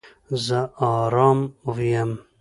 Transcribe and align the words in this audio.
زه 0.45 0.59
آرام 0.95 1.39
یم 1.93 2.11